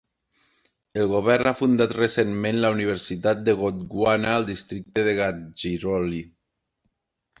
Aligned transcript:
El 1.01 1.09
govern 1.11 1.49
ha 1.49 1.53
fundat 1.59 1.93
recentment 1.97 2.57
la 2.63 2.71
Universitat 2.77 3.43
de 3.49 3.55
Gondwana 3.61 4.33
al 4.39 4.49
districte 4.49 5.05
de 5.11 5.15
Gadhchiroli. 5.23 6.23